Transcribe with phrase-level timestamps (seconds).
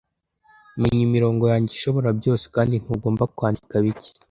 [0.81, 4.11] Menya imirongo yanjye ishobora byose kandi ntugomba kwandika bike,